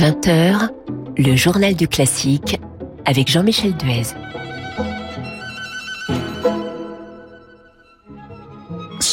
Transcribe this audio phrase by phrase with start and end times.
[0.00, 0.70] 20h,
[1.18, 2.58] le journal du classique
[3.04, 4.14] avec Jean-Michel Duez.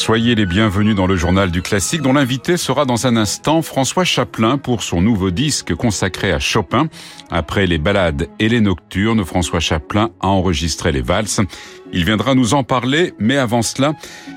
[0.08, 4.04] Soyez les bienvenus dans le journal du classique dont l'invité sera dans un instant François
[4.04, 6.88] Chaplin pour son nouveau disque consacré à Chopin.
[7.30, 11.42] Après les ballades et les nocturnes, François Chaplin a enregistré les valses.
[11.92, 13.92] Il viendra nous en parler, mais avant cela,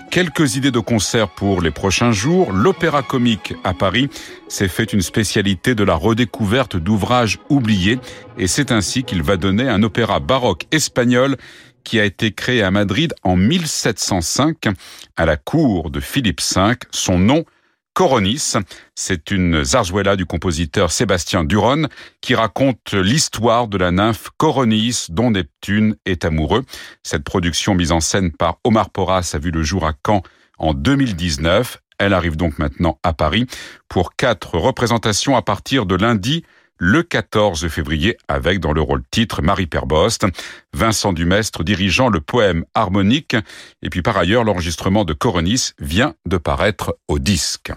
[0.10, 2.52] quelques idées de concert pour les prochains jours.
[2.52, 4.09] L'Opéra Comique à Paris
[4.50, 7.98] s'est fait une spécialité de la redécouverte d'ouvrages oubliés
[8.38, 11.38] et c'est ainsi qu'il va donner un opéra baroque espagnol
[11.84, 14.67] qui a été créé à Madrid en 1705
[15.16, 16.73] à la cour de Philippe V.
[16.91, 17.45] Son nom,
[17.94, 18.53] Coronis.
[18.95, 21.88] C'est une zarzuela du compositeur Sébastien Duron
[22.22, 26.63] qui raconte l'histoire de la nymphe Coronis dont Neptune est amoureux.
[27.03, 30.22] Cette production mise en scène par Omar Porras a vu le jour à Caen
[30.58, 31.80] en 2019.
[31.98, 33.45] Elle arrive donc maintenant à Paris
[33.88, 36.44] pour quatre représentations à partir de lundi
[36.84, 40.26] le 14 février avec dans le rôle titre Marie Perbost,
[40.74, 43.36] Vincent Dumestre dirigeant le poème harmonique
[43.84, 47.72] et puis par ailleurs l'enregistrement de Coronis vient de paraître au disque.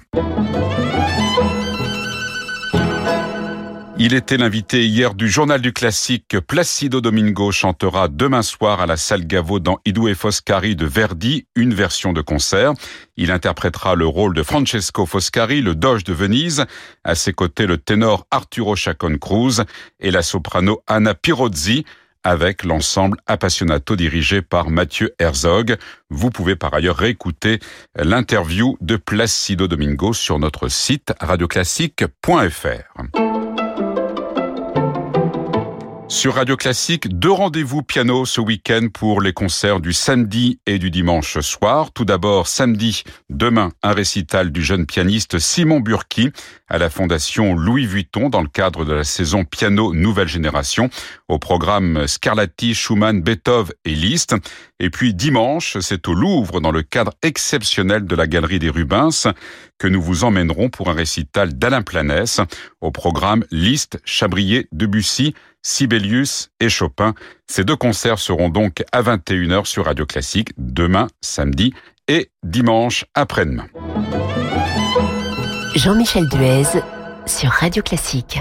[3.97, 6.37] Il était l'invité hier du journal du classique.
[6.41, 11.47] Placido Domingo chantera demain soir à la salle Gaveau dans I Due Foscari de Verdi,
[11.55, 12.73] une version de concert.
[13.17, 16.67] Il interprétera le rôle de Francesco Foscari, le doge de Venise.
[17.05, 19.63] À ses côtés, le ténor Arturo Chacon Cruz
[20.01, 21.85] et la soprano Anna Pirozzi
[22.25, 25.77] avec l'ensemble Appassionato dirigé par Mathieu Herzog.
[26.11, 27.61] Vous pouvez par ailleurs réécouter
[27.95, 33.34] l'interview de Placido Domingo sur notre site radioclassique.fr.
[36.15, 40.93] Sur Radio Classique, deux rendez-vous piano ce week-end pour les concerts du samedi et du
[40.93, 41.91] dimanche soir.
[41.93, 46.31] Tout d'abord, samedi, demain, un récital du jeune pianiste Simon Burki
[46.69, 50.89] à la Fondation Louis Vuitton dans le cadre de la saison piano nouvelle génération
[51.35, 54.35] au programme Scarlatti, Schumann, Beethoven et Liszt.
[54.79, 59.33] Et puis dimanche, c'est au Louvre dans le cadre exceptionnel de la Galerie des Rubens
[59.79, 62.41] que nous vous emmènerons pour un récital d'Alain Planès
[62.81, 67.15] au programme Liszt, Chabrier, Debussy, Sibelius et Chopin.
[67.49, 71.75] Ces deux concerts seront donc à 21h sur Radio Classique demain, samedi
[72.07, 73.67] et dimanche après-demain.
[75.75, 76.81] Jean-Michel Duez
[77.27, 78.39] sur Radio Classique.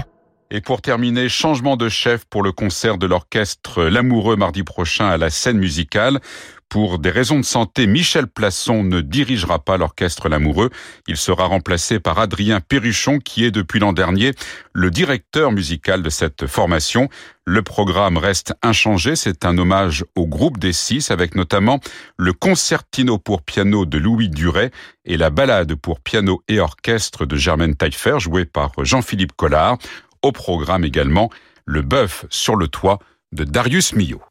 [0.56, 5.16] Et pour terminer, changement de chef pour le concert de l'orchestre L'Amoureux mardi prochain à
[5.16, 6.20] la scène musicale.
[6.68, 10.70] Pour des raisons de santé, Michel Plasson ne dirigera pas l'orchestre L'Amoureux.
[11.08, 14.30] Il sera remplacé par Adrien Perruchon, qui est depuis l'an dernier
[14.72, 17.08] le directeur musical de cette formation.
[17.44, 19.16] Le programme reste inchangé.
[19.16, 21.80] C'est un hommage au groupe des six, avec notamment
[22.16, 24.70] le concertino pour piano de Louis Duret
[25.04, 29.78] et la ballade pour piano et orchestre de Germaine Taillefer, jouée par Jean-Philippe Collard.
[30.24, 31.28] Au programme également,
[31.66, 32.98] le bœuf sur le toit
[33.32, 34.22] de Darius Milhaud.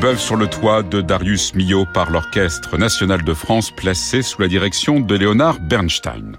[0.00, 4.48] Bœuf sur le toit de Darius Milhaud par l'Orchestre national de France placé sous la
[4.48, 6.36] direction de Léonard Bernstein.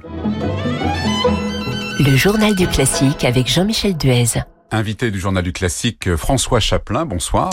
[1.99, 4.41] Le journal du classique avec Jean-Michel Duez.
[4.73, 7.51] Invité du journal du classique, François Chaplin, bonsoir.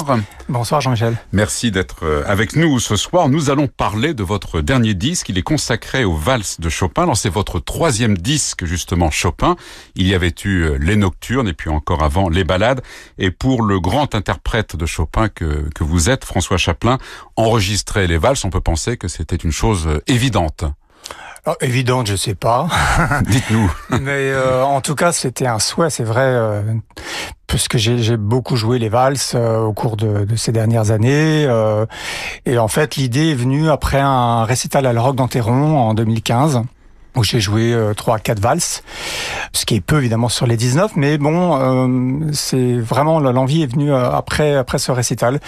[0.49, 1.17] Bonsoir Jean-Michel.
[1.33, 3.29] Merci d'être euh, avec nous ce soir.
[3.29, 5.29] Nous allons parler de votre dernier disque.
[5.29, 7.03] Il est consacré aux valses de Chopin.
[7.03, 9.57] Alors c'est votre troisième disque, justement, Chopin.
[9.97, 12.83] Il y avait eu euh, les nocturnes et puis encore avant les ballades.
[13.19, 16.99] Et pour le grand interprète de Chopin que, que vous êtes, François Chaplin,
[17.35, 20.67] enregistrer les valses, on peut penser que c'était une chose euh, évidente.
[21.51, 22.69] Oh, évidente, je sais pas.
[23.27, 23.73] Dites-nous.
[24.01, 26.61] Mais euh, en tout cas, c'était un souhait, c'est vrai, euh,
[27.47, 31.47] puisque j'ai beaucoup joué les valses euh, au cours de, de, ces dernières années.
[31.47, 31.87] Euh,
[32.45, 36.65] et en fait, l'idée est venue après un récital à la Rock d'Anteron en 2015
[37.17, 38.83] où j'ai joué euh, trois quatre valses,
[39.53, 43.73] ce qui est peu évidemment sur les 19, mais bon, euh, c'est vraiment l'envie est
[43.73, 45.41] venue euh, après après ce récital,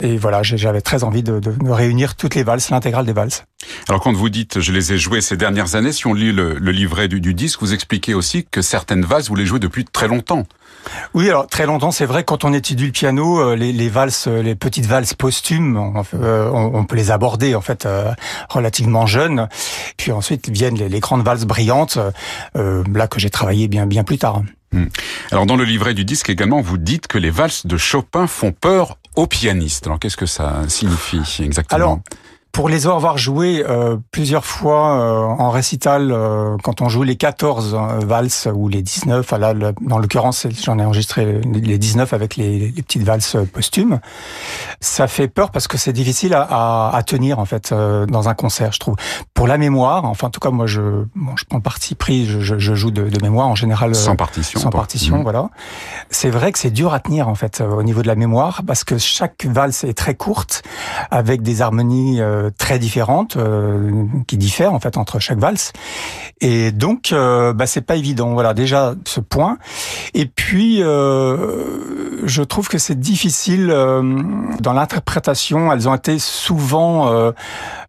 [0.00, 3.44] et voilà, j'avais très envie de, de, de, réunir toutes les valses, l'intégrale des valses.
[3.88, 6.54] Alors quand vous dites je les ai jouées ces dernières années, si on lit le,
[6.54, 9.84] le livret du, du disque, vous expliquez aussi que certaines valses vous les jouez depuis
[9.84, 10.46] très longtemps.
[11.14, 14.26] Oui, alors très longtemps, c'est vrai quand on étudie le piano, euh, les, les valses,
[14.28, 18.12] euh, les petites valses posthumes, on, euh, on, on peut les aborder en fait euh,
[18.48, 19.48] relativement jeunes.
[19.96, 21.98] Puis ensuite viennent les, les grandes valses brillantes,
[22.56, 24.42] euh, là que j'ai travaillé bien bien plus tard.
[24.72, 24.86] Hmm.
[25.32, 28.52] Alors dans le livret du disque également, vous dites que les valses de Chopin font
[28.52, 29.86] peur aux pianistes.
[29.86, 31.76] Alors qu'est-ce que ça signifie exactement?
[31.76, 32.00] Alors,
[32.52, 37.16] pour les avoir joués euh, plusieurs fois euh, en récital, euh, quand on joue les
[37.16, 42.36] 14 valses ou les 19, là, le, dans l'occurrence, j'en ai enregistré les 19 avec
[42.36, 44.00] les, les, petites valses posthumes,
[44.80, 48.34] ça fait peur parce que c'est difficile à, à, à, tenir en fait dans un
[48.34, 48.96] concert, je trouve.
[49.34, 50.80] Pour la mémoire, enfin en tout cas moi je,
[51.14, 54.58] bon, je prends parti pris, je, je joue de, de, mémoire en général sans partition,
[54.58, 55.22] sans partition, mmh.
[55.22, 55.50] voilà.
[56.10, 58.84] C'est vrai que c'est dur à tenir en fait au niveau de la mémoire parce
[58.84, 60.62] que chaque valse est très courte
[61.10, 65.72] avec des harmonies très différentes euh, qui diffèrent en fait entre chaque valse.
[66.40, 68.32] Et donc euh, bah, c'est pas évident.
[68.32, 69.58] Voilà déjà ce point.
[70.14, 74.22] Et puis euh, je trouve que c'est difficile euh,
[74.60, 77.32] dans l'interprétation elles ont été souvent euh,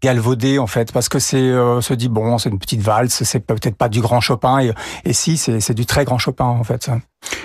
[0.02, 3.40] galvaudées en fait parce que c'est euh, se dit bon c'est une petite valse c'est
[3.40, 4.74] peut-être pas du grand Chopin et,
[5.06, 6.90] et si c'est du très grand Chopin en fait.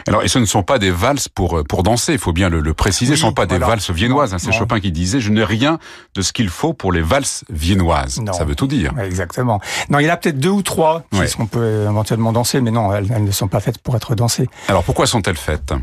[0.08, 2.60] Alors, et ce ne sont pas des valses pour pour danser, il faut bien le,
[2.60, 3.12] le préciser.
[3.12, 3.66] Oui, ce ne sont pas voilà.
[3.66, 4.32] des valses viennoises.
[4.32, 4.38] Hein.
[4.38, 5.78] C'est Chopin qui disait "Je n'ai rien
[6.14, 8.32] de ce qu'il faut pour les valses viennoises." Non.
[8.32, 8.92] Ça veut tout dire.
[8.98, 9.60] Exactement.
[9.90, 11.28] Non, il y en a peut-être deux ou trois ouais.
[11.36, 14.48] qu'on peut éventuellement danser, mais non, elles, elles, ne sont pas faites pour être dansées.
[14.68, 15.74] Alors, pourquoi sont-elles faites?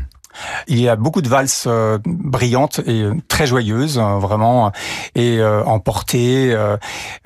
[0.66, 4.72] Il y a beaucoup de valses euh, brillantes et très joyeuses, euh, vraiment,
[5.14, 6.76] et euh, emportées, euh,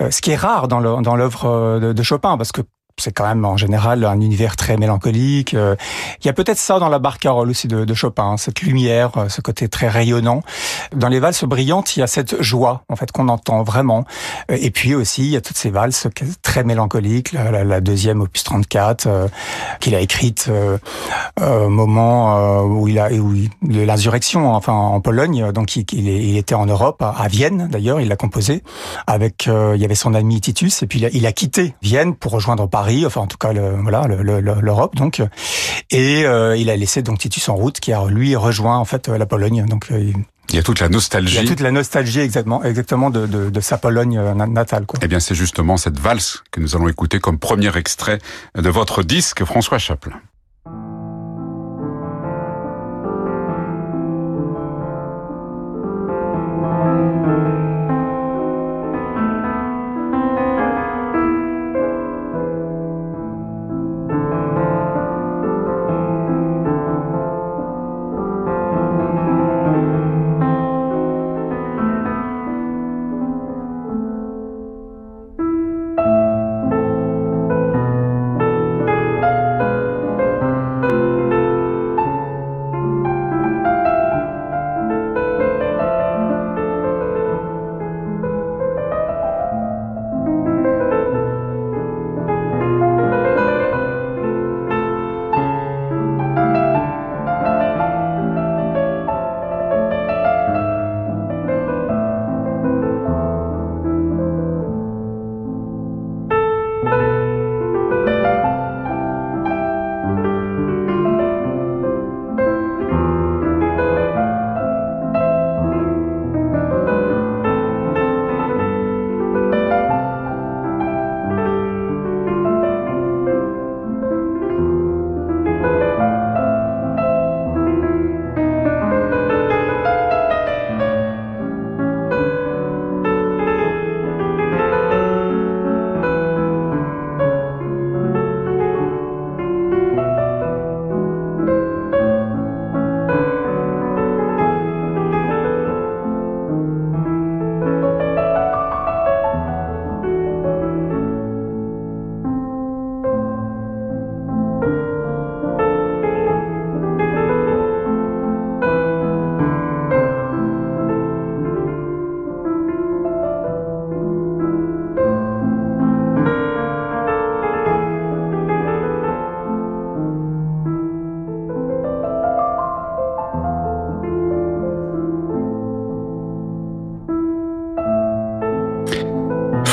[0.09, 2.61] ce qui est rare dans l'œuvre euh, de Chopin, parce que
[2.99, 5.53] c'est quand même en général un univers très mélancolique.
[5.53, 5.75] Euh,
[6.21, 9.41] il y a peut-être ça dans la barcarolle aussi de, Chopin, cette lumière, euh, ce
[9.41, 10.41] côté très rayonnant.
[10.95, 14.05] Dans les valses brillantes, il y a cette joie en fait qu'on entend vraiment.
[14.51, 16.07] Euh, et puis aussi, il y a toutes ces valses
[16.41, 17.33] très mélancoliques.
[17.33, 19.27] La, deuxième, opus 34, euh,
[19.79, 20.51] qu'il a écrite
[21.41, 25.51] au moment où il a où il, de l'insurrection, enfin en Pologne.
[25.51, 28.01] Donc il, était en Europe, à Vienne d'ailleurs.
[28.01, 28.63] Il l'a composé
[29.07, 29.47] avec.
[29.47, 32.31] il y avait son ami Titus, et puis il a, il a quitté Vienne pour
[32.31, 35.21] rejoindre Paris Paris, enfin en tout cas le, voilà l'Europe donc
[35.91, 39.07] et euh, il a laissé donc Titus en route qui a lui rejoint en fait
[39.09, 40.11] la Pologne donc euh,
[40.49, 41.35] il y a toute la nostalgie.
[41.35, 44.87] Il y a toute la nostalgie exactement, exactement de, de, de sa Pologne euh, natale.
[44.87, 44.97] Quoi.
[45.03, 48.17] Eh bien, c'est justement cette valse que nous allons écouter comme premier extrait
[48.55, 50.19] de votre disque, François Chaplin.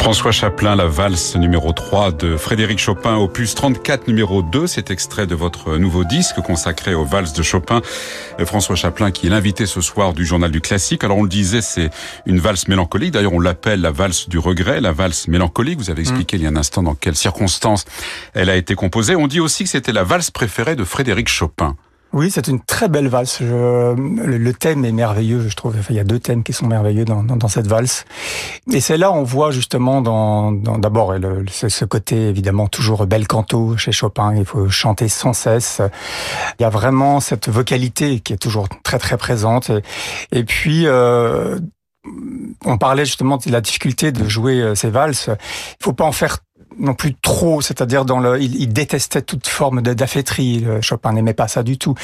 [0.06, 5.26] François Chaplin, la valse numéro 3 de Frédéric Chopin, opus 34 numéro 2, cet extrait
[5.26, 7.82] de votre nouveau disque consacré aux valses de Chopin.
[8.44, 11.02] François Chaplin qui est l'invité ce soir du journal du classique.
[11.02, 11.90] Alors on le disait, c'est
[12.24, 13.14] une valse mélancolique.
[13.14, 15.78] D'ailleurs, on l'appelle la valse du regret, la valse mélancolique.
[15.80, 17.84] Vous avez expliqué il y a un instant dans quelles circonstances
[18.32, 19.16] elle a été composée.
[19.16, 21.74] On dit aussi que c'était la valse préférée de Frédéric Chopin.
[22.12, 23.40] Oui, c'est une très belle valse.
[23.40, 25.76] le, thème est merveilleux, je trouve.
[25.90, 28.04] il y a deux thèmes qui sont merveilleux dans, dans, cette valse.
[28.72, 31.14] Et c'est là on voit justement dans, d'abord
[31.48, 34.34] ce côté évidemment toujours bel canto chez Chopin.
[34.34, 35.82] Il faut chanter sans cesse.
[36.58, 39.70] Il y a vraiment cette vocalité qui est toujours très très présente.
[40.32, 41.58] Et, puis euh,
[42.64, 45.28] on parlait justement de la difficulté de jouer euh, ces valses.
[45.28, 46.38] Il faut pas en faire
[46.78, 50.64] non plus trop, c'est-à-dire dans le, il, détestait toute forme d'afféterie.
[50.80, 51.94] Chopin n'aimait pas ça du tout,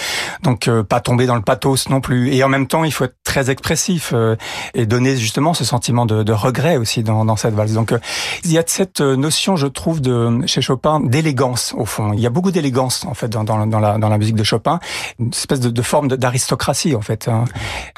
[0.43, 2.35] donc euh, pas tomber dans le pathos non plus.
[2.35, 4.37] Et en même temps, il faut être très expressif euh,
[4.75, 7.73] et donner justement ce sentiment de, de regret aussi dans, dans, cette valse.
[7.73, 7.99] Donc euh,
[8.45, 12.12] il y a cette notion, je trouve, de chez Chopin d'élégance au fond.
[12.12, 14.45] Il y a beaucoup d'élégance en fait dans, dans, dans, la, dans la musique de
[14.45, 14.81] Chopin,
[15.19, 17.29] une espèce de, de forme d'aristocratie en fait.
[17.29, 17.45] Hein.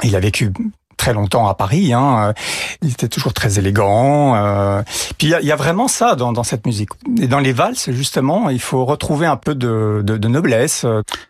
[0.03, 0.53] Il a vécu
[0.97, 1.93] très longtemps à Paris.
[1.93, 2.35] Hein.
[2.83, 4.35] Il était toujours très élégant.
[4.37, 4.83] Euh.
[5.19, 6.91] Puis il y, a vraiment ça dans, dans, cette musique.
[7.21, 10.87] Et dans les valses, justement, il faut retrouver un peu de, de, de noblesse.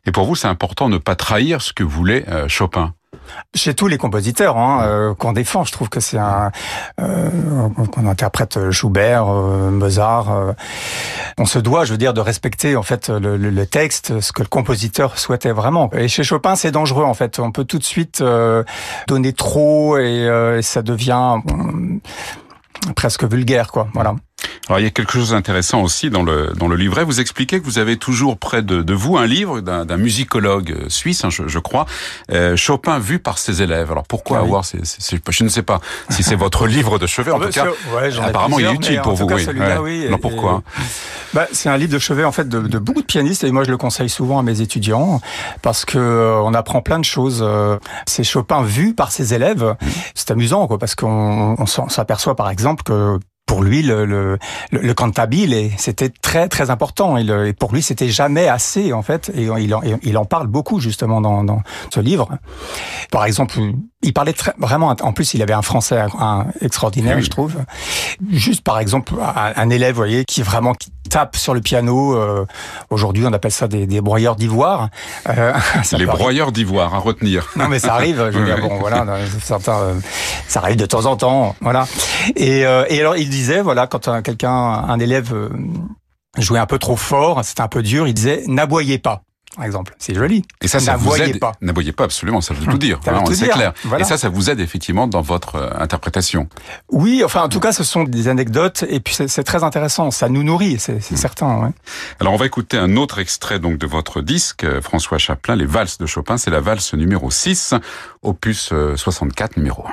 [0.07, 2.95] Et pour vous, c'est important de ne pas trahir ce que voulait euh, Chopin
[3.55, 5.65] chez tous les compositeurs hein, euh, qu'on défend.
[5.65, 6.51] Je trouve que c'est un
[7.01, 10.33] euh, qu'on interprète Schubert, euh, Mozart.
[10.33, 10.53] Euh,
[11.39, 14.43] on se doit, je veux dire, de respecter en fait le, le, texte, ce que
[14.43, 15.91] le compositeur souhaitait vraiment.
[15.93, 17.39] Et chez Chopin, c'est dangereux en fait.
[17.39, 18.23] On peut tout de suite
[19.09, 20.27] donner trop et,
[20.59, 21.39] et ça devient
[22.95, 23.89] presque vulgaire, quoi.
[23.95, 24.15] Voilà.
[24.69, 27.05] Alors il y a quelque chose d'intéressant aussi dans le dans le livret.
[27.05, 31.25] Vous expliquez que vous avez toujours près de, de vous un livre d'un musicologue suisse,
[31.25, 31.87] hein, je, je, crois,
[32.33, 33.91] euh, Chopin vu par ses élèves.
[33.91, 37.07] Alors pourquoi ah avoir ces, ces, Je ne sais pas si c'est votre livre de
[37.07, 37.31] chevet.
[37.31, 39.27] En tout cas, ouais, apparemment il est utile pour vous.
[39.27, 39.47] oui.
[39.83, 40.63] oui Alors pourquoi
[41.35, 43.65] bah, C'est un livre de chevet en fait de, de, beaucoup de pianistes et moi
[43.65, 45.21] je le conseille souvent à mes étudiants
[45.63, 47.41] parce que euh, on apprend plein de choses.
[47.43, 49.77] Euh, c'est Chopin vu par ses élèves.
[50.15, 54.39] C'est amusant quoi parce qu'on on s'aperçoit par exemple que pour lui, le, le,
[54.71, 57.17] le cantabile, c'était très très important.
[57.17, 59.31] Et, pour lui, c'était jamais assez en fait.
[59.35, 62.29] Et il en, il en parle beaucoup justement dans, dans ce livre.
[63.11, 63.59] Par exemple,
[64.05, 64.95] il parlait très, vraiment.
[65.01, 67.57] En plus, il avait un français un, extraordinaire, je trouve.
[68.31, 72.17] Juste par exemple, un, un élève, vous voyez, qui vraiment qui tape sur le piano.
[72.17, 72.47] Euh,
[72.91, 74.89] Aujourd'hui, on appelle ça des, des broyeurs d'ivoire.
[75.29, 75.53] Euh,
[75.93, 77.49] Les broyeurs d'ivoire à retenir.
[77.57, 78.31] Non, mais ça arrive.
[78.33, 79.05] Je veux dire, bon, voilà,
[79.43, 79.95] certains, euh,
[80.49, 81.87] ça arrive de temps en temps, voilà.
[82.37, 85.49] Et, euh, et alors, il disait, voilà, quand quelqu'un, un élève euh,
[86.39, 89.23] jouait un peu trop fort, c'était un peu dur, il disait n'aboyez pas
[89.55, 89.95] par exemple.
[89.99, 90.45] C'est joli.
[90.61, 91.39] Et ça, ça vous aide.
[91.39, 91.53] Pas.
[91.61, 93.01] N'aboyez pas, absolument, ça veut tout dire.
[93.33, 93.73] c'est clair.
[93.99, 96.49] Et ça, ça vous aide effectivement dans votre euh, interprétation.
[96.91, 100.11] Oui, enfin, en tout cas, ce sont des anecdotes et puis c'est très intéressant.
[100.11, 101.17] Ça nous nourrit, c'est mmh.
[101.17, 101.59] certain.
[101.59, 101.71] Ouais.
[102.21, 105.67] Alors, on va écouter un autre extrait donc de votre disque, euh, François Chaplin, les
[105.67, 106.37] valses de Chopin.
[106.37, 107.75] C'est la valse numéro 6,
[108.23, 109.91] opus 64, euh, numéro 1.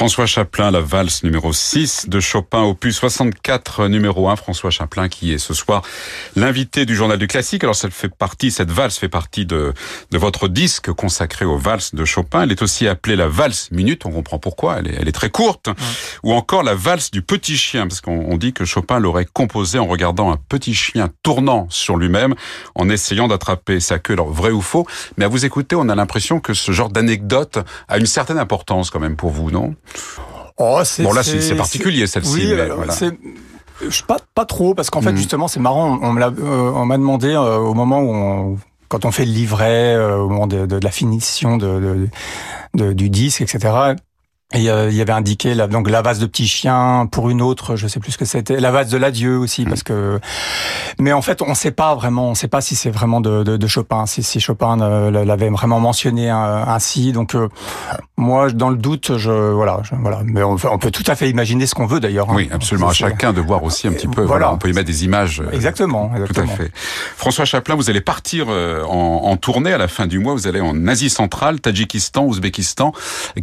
[0.00, 4.36] François Chaplin, la valse numéro 6 de Chopin, opus 64 numéro 1.
[4.36, 5.82] François Chaplin qui est ce soir
[6.36, 7.64] l'invité du journal du classique.
[7.64, 9.74] Alors ça fait partie, cette valse fait partie de,
[10.10, 12.44] de votre disque consacré aux valses de Chopin.
[12.44, 15.28] Elle est aussi appelée la valse minute, on comprend pourquoi, elle est, elle est très
[15.28, 15.68] courte.
[16.22, 19.86] Ou encore la valse du petit chien, parce qu'on dit que Chopin l'aurait composée en
[19.86, 22.34] regardant un petit chien tournant sur lui-même,
[22.74, 24.14] en essayant d'attraper sa queue.
[24.14, 24.86] Alors vrai ou faux,
[25.18, 28.88] mais à vous écouter, on a l'impression que ce genre d'anecdote a une certaine importance
[28.88, 29.74] quand même pour vous, non?
[30.58, 32.32] Oh, bon là c'est particulier celle-ci.
[32.32, 32.94] Oui, voilà.
[33.88, 35.16] Je, pas pas trop parce qu'en fait hmm.
[35.16, 35.98] justement c'est marrant.
[36.02, 39.32] On m'a euh, on m'a demandé euh, au moment où on, quand on fait le
[39.32, 42.08] livret, euh, au moment de, de, la finition de,
[42.74, 43.94] de, du disque, etc.
[44.52, 47.40] Et euh, il y avait indiqué la, donc la vase de petit chien pour une
[47.40, 50.18] autre, je sais plus ce que c'était, la vase de l'adieu aussi parce que.
[50.98, 53.20] Mais en fait, on ne sait pas vraiment, on ne sait pas si c'est vraiment
[53.20, 57.12] de, de, de, Chopin, si, si Chopin euh, l'avait vraiment mentionné euh, ainsi.
[57.12, 57.36] Donc
[58.16, 60.22] moi, dans le doute, je voilà, voilà.
[60.24, 62.28] Mais on, peut tout à fait imaginer ce qu'on veut d'ailleurs.
[62.28, 62.34] Hein.
[62.34, 62.88] Oui, absolument.
[62.88, 64.22] À chacun de voir aussi un petit peu.
[64.22, 65.44] Voilà, on peut y mettre des images.
[65.52, 66.46] Exactement, exactement.
[66.46, 66.72] Tout à fait.
[67.16, 70.34] François Chaplin, vous allez partir en, en tournée à la fin du mois.
[70.34, 72.92] Vous allez en Asie centrale, Tadjikistan, Ouzbékistan.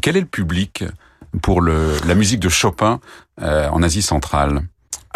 [0.02, 0.84] Quel est le public?
[1.42, 3.00] Pour le, la musique de Chopin
[3.42, 4.64] euh, en Asie centrale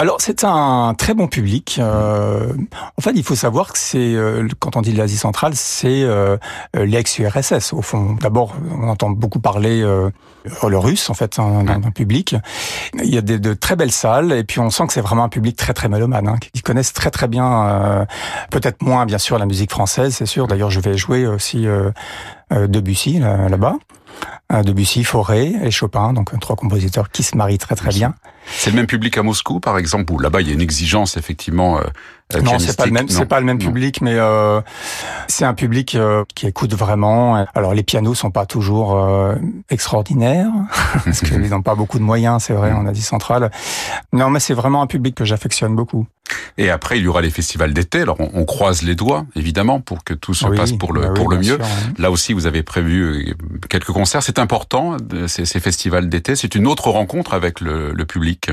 [0.02, 1.78] alors c'est un très bon public.
[1.80, 2.54] Euh,
[2.98, 6.38] en fait, il faut savoir que c'est euh, quand on dit l'Asie centrale, c'est euh,
[6.74, 8.18] l'ex-URSS au fond.
[8.20, 12.36] D'abord, on entend beaucoup parler le russe en fait dans un public.
[12.96, 15.26] Il y a des, de très belles salles et puis on sent que c'est vraiment
[15.26, 18.08] un public très très mélomane, hein, qui connaissent très très bien,
[18.50, 20.48] peut-être moins bien sûr la musique française, c'est sûr.
[20.48, 21.68] D'ailleurs, je vais jouer aussi
[22.50, 23.76] Debussy là-bas.
[24.52, 28.14] Debussy, Fauré et Chopin, donc trois compositeurs qui se marient très très bien.
[28.46, 31.18] C'est le même public à Moscou, par exemple, où là-bas il y a une exigence
[31.18, 31.78] effectivement.
[31.78, 31.84] Euh,
[32.36, 34.62] euh non, c'est pas le même, c'est pas le même public, mais euh,
[35.28, 37.46] c'est un public euh, qui écoute vraiment.
[37.56, 39.00] Alors les pianos sont pas toujours
[39.70, 40.52] extraordinaires
[41.06, 43.52] parce qu'ils n'ont pas beaucoup de moyens, c'est vrai, en Asie centrale.
[44.12, 46.08] Non, mais c'est vraiment un public que j'affectionne beaucoup.
[46.58, 48.02] Et après, il y aura les festivals d'été.
[48.02, 51.30] Alors, on, croise les doigts, évidemment, pour que tout se passe pour le, bah pour
[51.30, 51.58] le mieux.
[51.98, 53.36] Là aussi, vous avez prévu
[53.70, 54.24] quelques concerts.
[54.24, 56.36] C'est important, ces, ces festivals d'été.
[56.36, 58.50] C'est une autre rencontre avec le, le public.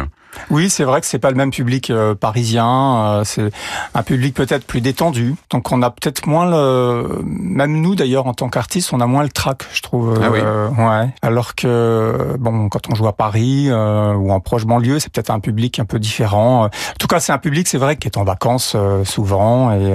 [0.50, 2.66] Oui, c'est vrai que c'est pas le même public euh, parisien.
[2.66, 3.50] Euh, c'est
[3.94, 5.34] un public peut-être plus détendu.
[5.50, 9.22] Donc on a peut-être moins le, même nous d'ailleurs en tant qu'artistes, on a moins
[9.22, 10.18] le trac, je trouve.
[10.22, 10.40] Ah oui.
[10.40, 11.08] ouais.
[11.22, 15.40] Alors que bon, quand on joue à Paris ou en proche banlieue, c'est peut-être un
[15.40, 16.66] public un peu différent.
[16.66, 19.72] En tout cas, c'est un public, c'est vrai, qui est en vacances souvent.
[19.72, 19.94] Et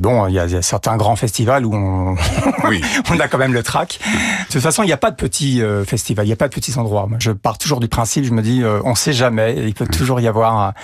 [0.00, 2.16] bon, il y, a, certains grands festivals où on,
[2.68, 2.82] oui.
[3.10, 3.98] on a quand même le trac.
[4.46, 6.54] De toute façon, il n'y a pas de petits festivals, il n'y a pas de
[6.54, 7.08] petits endroits.
[7.18, 10.28] je pars toujours du principe, je me dis, on sait jamais il peut toujours y
[10.28, 10.74] avoir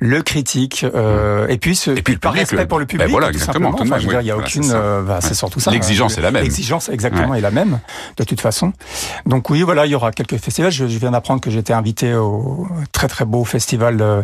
[0.00, 3.06] le critique euh, et puis ce, et puis le respect pour le public.
[3.06, 3.74] Ben voilà, exactement.
[3.78, 4.70] Enfin, je veux dire, il y a aucune.
[4.72, 5.70] Euh, bah, c'est surtout ça.
[5.70, 6.42] L'exigence est la même.
[6.42, 7.80] L'exigence exactement est la même
[8.16, 8.72] de toute façon.
[9.26, 10.72] Donc oui, voilà, il y aura quelques festivals.
[10.72, 14.22] Je, viens d'apprendre que j'étais invité au très très beau festival euh,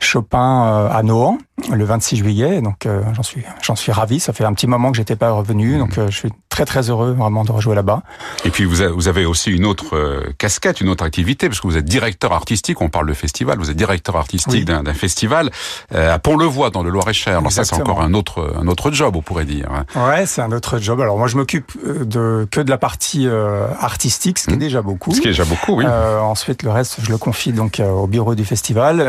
[0.00, 1.38] Chopin à Nohant
[1.72, 2.60] le 26 juillet.
[2.60, 4.20] Donc j'en suis j'en suis ravi.
[4.20, 7.12] Ça fait un petit moment que j'étais pas revenu, donc je suis très très heureux
[7.12, 8.02] vraiment de rejouer là-bas.
[8.44, 11.84] Et puis vous avez aussi une autre casquette, une autre activité, parce que vous êtes
[11.84, 12.80] directeur artistique.
[12.80, 13.58] On parle de festival.
[13.58, 15.50] Vous êtes directeur artistique d'un festival
[15.94, 17.38] euh, à Pont-le-Voix dans le Loir-et-Cher.
[17.38, 19.68] Alors ça, c'est encore un autre un autre job, on pourrait dire.
[19.70, 19.84] Hein.
[20.08, 21.00] Ouais, c'est un autre job.
[21.00, 24.56] Alors moi, je m'occupe euh, de que de la partie euh, artistique, ce qui est
[24.56, 24.60] mmh.
[24.60, 25.12] déjà beaucoup.
[25.12, 25.86] Ce qui est déjà beaucoup, oui.
[25.86, 29.00] ensuite, le reste, je le confie donc au bureau du festival.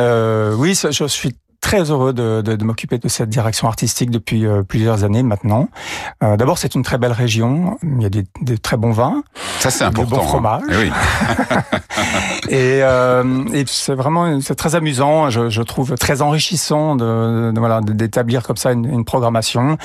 [0.58, 1.36] oui, je suis
[1.68, 5.68] très heureux de, de, de m'occuper de cette direction artistique depuis euh, plusieurs années maintenant.
[6.24, 7.78] Euh, D'abord, c'est une très belle région.
[7.84, 9.22] Il y a des, des très bons vins.
[9.60, 10.12] Ça, c'est important.
[10.12, 10.28] Des bons hein.
[10.28, 10.62] fromages.
[10.70, 10.92] Eh oui.
[12.50, 15.30] et, euh, et c'est vraiment c'est très amusant.
[15.30, 19.78] Je, je, trouve très enrichissant de, de voilà d'établir comme ça une, une, programmation.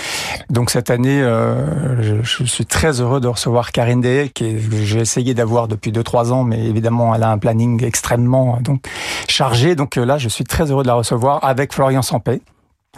[0.51, 5.01] Donc cette année, euh, je, je, suis très heureux de recevoir Karine Day, qui j'ai
[5.01, 8.85] essayé d'avoir depuis deux trois ans, mais évidemment, elle a un planning extrêmement donc
[9.27, 9.75] chargé.
[9.75, 12.43] Donc là, je suis très heureux de la recevoir avec Florian Sampé.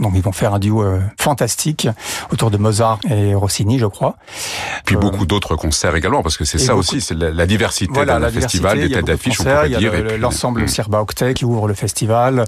[0.00, 1.86] Donc ils vont faire un duo euh, fantastique
[2.32, 4.16] autour de Mozart et Rossini, je crois.
[4.84, 8.18] Puis euh, beaucoup d'autres concerts également, parce que c'est ça aussi, c'est la, diversité voilà,
[8.18, 9.92] le festival, des têtes d'affiche, on pourrait il dire.
[10.18, 12.44] L'ensemble le, Sirba Octet qui ouvre le festival.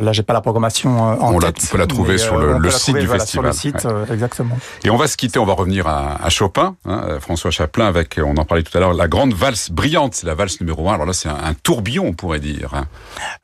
[0.00, 1.60] Là, j'ai pas la programmation euh, en on tête.
[1.62, 3.28] on peut la trouver sur le, site du festival.
[3.28, 4.58] Sur le site, exactement.
[4.82, 8.18] Et on va se quitter, on va revenir à, à Chopin, hein, François Chaplin, avec,
[8.20, 10.94] on en parlait tout à l'heure, la grande valse brillante, c'est la valse numéro un.
[10.94, 12.70] Alors là, c'est un, tourbillon, on pourrait dire.
[12.74, 12.86] Hein.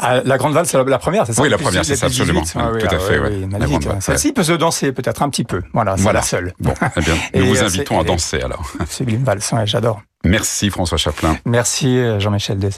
[0.01, 1.43] Ah, la grande valse, c'est la, première, c'est ça?
[1.43, 2.43] Oui, la première, c'est ça, absolument.
[2.57, 3.36] Ah tout à fait, oui.
[4.01, 5.63] Celle-ci peut se danser peut-être un petit peu.
[5.73, 6.53] Voilà, c'est la seule.
[6.61, 8.71] Bon, eh bien, nous vous invitons à danser alors.
[8.89, 10.03] C'est une valse, j'adore.
[10.25, 11.37] Merci François Chaplin.
[11.45, 12.71] Merci Jean-Michel Des.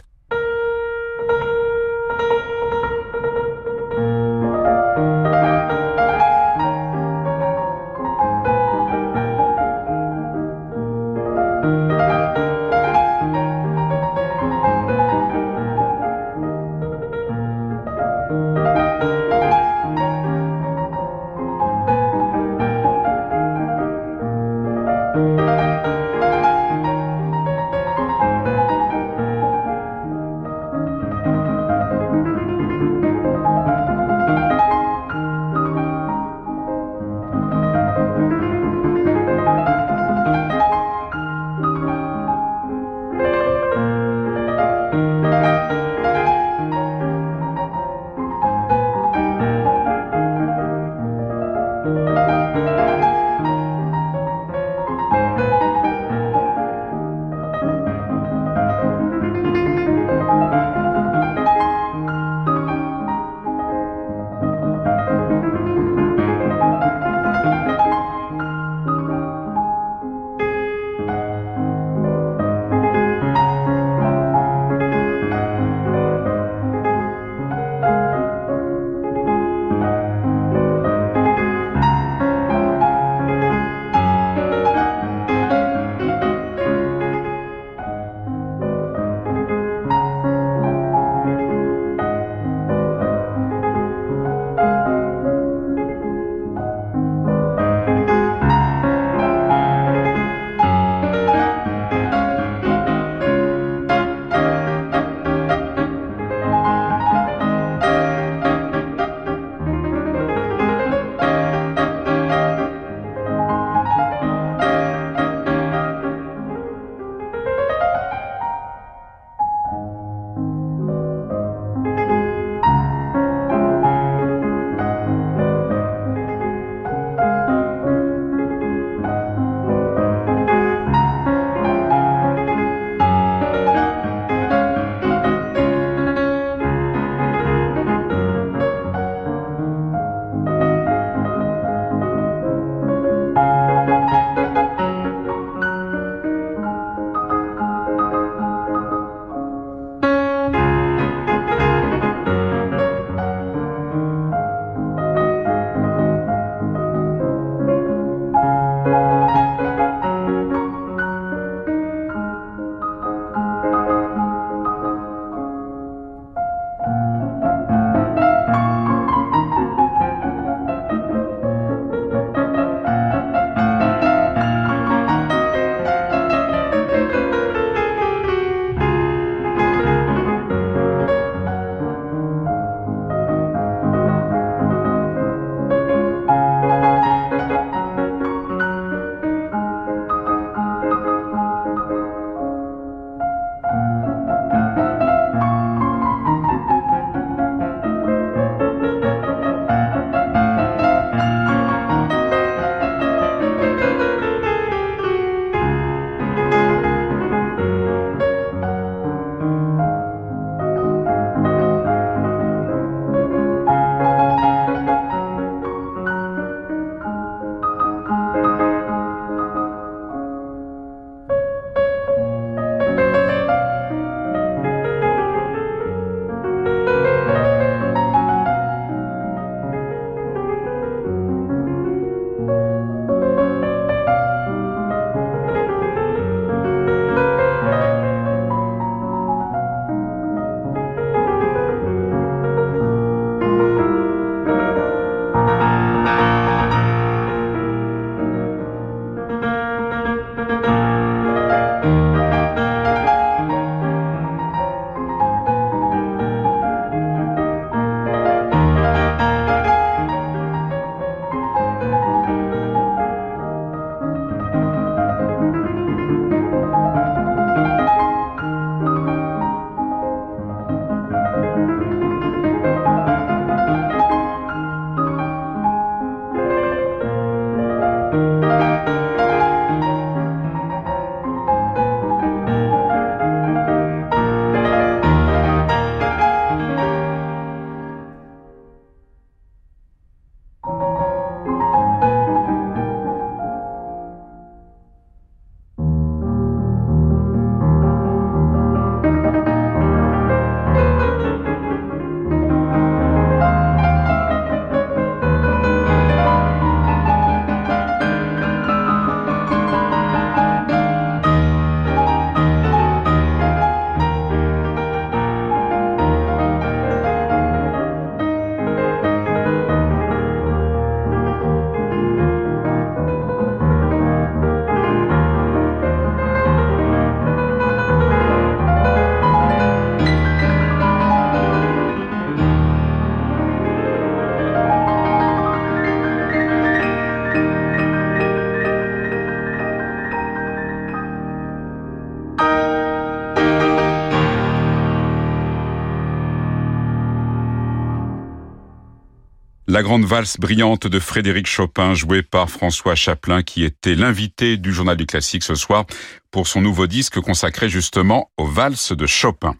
[349.78, 354.72] La grande valse brillante de Frédéric Chopin, jouée par François Chaplin, qui était l'invité du
[354.72, 355.84] journal du classique ce soir
[356.32, 359.54] pour son nouveau disque consacré justement aux valses de Chopin.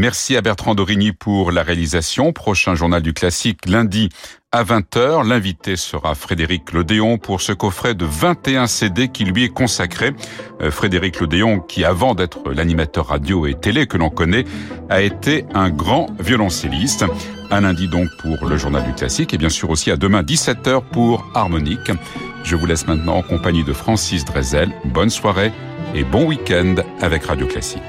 [0.00, 2.32] Merci à Bertrand Dorigny pour la réalisation.
[2.32, 4.08] Prochain journal du classique lundi
[4.50, 5.28] à 20h.
[5.28, 10.12] L'invité sera Frédéric Lodéon pour ce coffret de 21 CD qui lui est consacré.
[10.62, 14.46] Euh, Frédéric Lodéon, qui avant d'être l'animateur radio et télé que l'on connaît,
[14.88, 17.04] a été un grand violoncelliste.
[17.50, 20.80] Un lundi donc pour le journal du classique et bien sûr aussi à demain 17h
[20.92, 21.92] pour Harmonique.
[22.42, 24.72] Je vous laisse maintenant en compagnie de Francis Drezel.
[24.86, 25.52] Bonne soirée
[25.94, 27.82] et bon week-end avec Radio Classique.